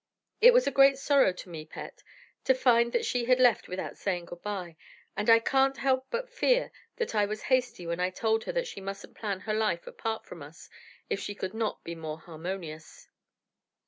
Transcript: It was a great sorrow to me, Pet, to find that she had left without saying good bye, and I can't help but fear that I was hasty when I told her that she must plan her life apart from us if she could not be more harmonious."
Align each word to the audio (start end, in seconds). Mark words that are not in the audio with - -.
It 0.41 0.51
was 0.51 0.65
a 0.65 0.71
great 0.71 0.97
sorrow 0.97 1.31
to 1.31 1.49
me, 1.49 1.63
Pet, 1.63 2.01
to 2.45 2.55
find 2.55 2.91
that 2.91 3.05
she 3.05 3.25
had 3.25 3.39
left 3.39 3.67
without 3.67 3.99
saying 3.99 4.25
good 4.25 4.41
bye, 4.41 4.75
and 5.15 5.29
I 5.29 5.37
can't 5.37 5.77
help 5.77 6.07
but 6.09 6.27
fear 6.27 6.71
that 6.95 7.13
I 7.13 7.27
was 7.27 7.43
hasty 7.53 7.85
when 7.85 7.99
I 7.99 8.09
told 8.09 8.45
her 8.45 8.51
that 8.51 8.65
she 8.65 8.81
must 8.81 9.13
plan 9.13 9.41
her 9.41 9.53
life 9.53 9.85
apart 9.85 10.25
from 10.25 10.41
us 10.41 10.71
if 11.07 11.19
she 11.19 11.35
could 11.35 11.53
not 11.53 11.83
be 11.83 11.93
more 11.93 12.17
harmonious." 12.17 13.09